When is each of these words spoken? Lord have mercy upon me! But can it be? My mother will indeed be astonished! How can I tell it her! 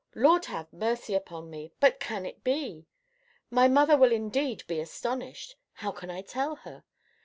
Lord 0.15 0.45
have 0.45 0.73
mercy 0.73 1.13
upon 1.13 1.51
me! 1.51 1.73
But 1.79 1.99
can 1.99 2.25
it 2.25 2.43
be? 2.43 2.87
My 3.51 3.67
mother 3.67 3.95
will 3.95 4.11
indeed 4.11 4.63
be 4.65 4.79
astonished! 4.79 5.55
How 5.73 5.91
can 5.91 6.09
I 6.09 6.23
tell 6.23 6.53
it 6.53 6.59
her! 6.61 6.83